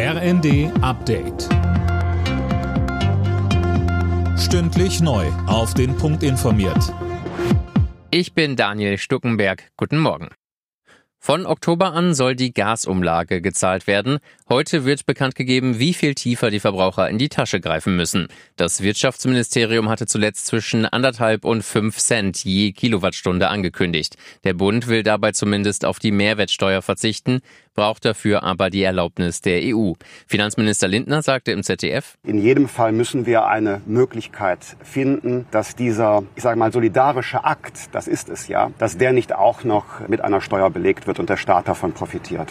[0.00, 1.48] RND Update.
[4.38, 5.26] Stündlich neu.
[5.48, 6.94] Auf den Punkt informiert.
[8.12, 9.72] Ich bin Daniel Stuckenberg.
[9.76, 10.28] Guten Morgen.
[11.20, 14.18] Von Oktober an soll die Gasumlage gezahlt werden.
[14.48, 18.28] Heute wird bekannt gegeben, wie viel tiefer die Verbraucher in die Tasche greifen müssen.
[18.54, 24.16] Das Wirtschaftsministerium hatte zuletzt zwischen anderthalb und fünf Cent je Kilowattstunde angekündigt.
[24.44, 27.40] Der Bund will dabei zumindest auf die Mehrwertsteuer verzichten,
[27.78, 29.92] braucht dafür aber die Erlaubnis der EU.
[30.26, 36.24] Finanzminister Lindner sagte im ZDF, In jedem Fall müssen wir eine Möglichkeit finden, dass dieser,
[36.34, 40.22] ich sage mal, solidarische Akt, das ist es ja, dass der nicht auch noch mit
[40.22, 42.50] einer Steuer belegt wird und der Staat davon profitiert.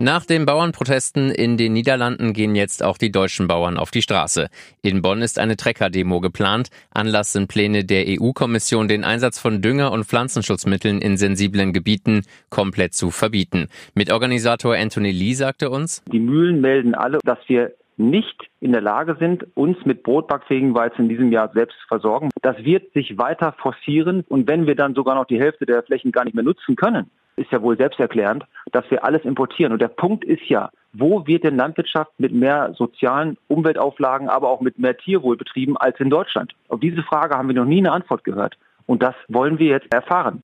[0.00, 4.48] Nach den Bauernprotesten in den Niederlanden gehen jetzt auch die deutschen Bauern auf die Straße.
[4.82, 6.70] In Bonn ist eine Trecker-Demo geplant.
[6.92, 12.94] Anlass sind Pläne der EU-Kommission, den Einsatz von Dünger- und Pflanzenschutzmitteln in sensiblen Gebieten komplett
[12.94, 13.68] zu verbieten.
[13.94, 19.16] Mitorganisator Anthony Lee sagte uns, Die Mühlen melden alle, dass wir nicht in der Lage
[19.20, 22.30] sind, uns mit brotbackfähigen Weizen in diesem Jahr selbst zu versorgen.
[22.42, 26.10] Das wird sich weiter forcieren und wenn wir dann sogar noch die Hälfte der Flächen
[26.10, 29.72] gar nicht mehr nutzen können, ist ja wohl selbsterklärend, dass wir alles importieren.
[29.72, 34.60] Und der Punkt ist ja, wo wird denn Landwirtschaft mit mehr sozialen Umweltauflagen, aber auch
[34.60, 36.52] mit mehr Tierwohl betrieben als in Deutschland?
[36.68, 38.56] Auf diese Frage haben wir noch nie eine Antwort gehört.
[38.86, 40.42] Und das wollen wir jetzt erfahren.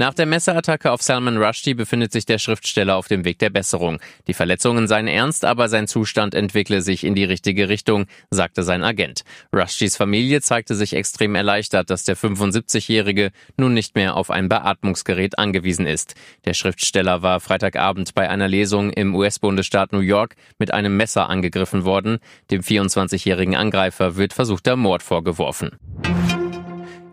[0.00, 3.98] Nach der Messerattacke auf Salman Rushdie befindet sich der Schriftsteller auf dem Weg der Besserung.
[4.28, 8.84] Die Verletzungen seien ernst, aber sein Zustand entwickle sich in die richtige Richtung, sagte sein
[8.84, 9.24] Agent.
[9.52, 15.36] Rushdies Familie zeigte sich extrem erleichtert, dass der 75-Jährige nun nicht mehr auf ein Beatmungsgerät
[15.36, 16.14] angewiesen ist.
[16.44, 21.84] Der Schriftsteller war Freitagabend bei einer Lesung im US-Bundesstaat New York mit einem Messer angegriffen
[21.84, 22.20] worden.
[22.52, 25.72] Dem 24-jährigen Angreifer wird versuchter Mord vorgeworfen.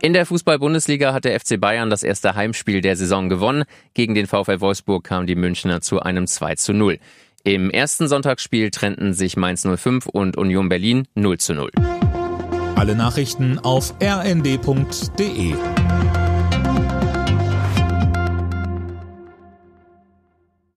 [0.00, 3.64] In der Fußball-Bundesliga hat der FC Bayern das erste Heimspiel der Saison gewonnen.
[3.94, 6.98] Gegen den VfL Wolfsburg kamen die Münchner zu einem 2 zu 0.
[7.42, 11.70] Im ersten Sonntagsspiel trennten sich Mainz 05 und Union Berlin 0 zu 0.
[12.76, 15.54] Alle Nachrichten auf rnd.de